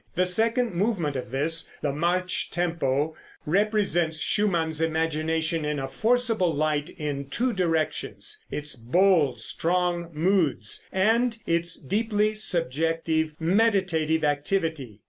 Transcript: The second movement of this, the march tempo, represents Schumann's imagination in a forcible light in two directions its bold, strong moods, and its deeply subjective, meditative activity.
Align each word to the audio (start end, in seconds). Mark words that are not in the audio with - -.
The 0.15 0.25
second 0.25 0.73
movement 0.73 1.15
of 1.15 1.29
this, 1.29 1.69
the 1.83 1.93
march 1.93 2.49
tempo, 2.49 3.15
represents 3.45 4.17
Schumann's 4.17 4.81
imagination 4.81 5.63
in 5.63 5.77
a 5.77 5.87
forcible 5.87 6.51
light 6.51 6.89
in 6.97 7.25
two 7.25 7.53
directions 7.53 8.41
its 8.49 8.75
bold, 8.75 9.41
strong 9.41 10.09
moods, 10.11 10.87
and 10.91 11.37
its 11.45 11.75
deeply 11.79 12.33
subjective, 12.33 13.33
meditative 13.39 14.23
activity. 14.23 14.99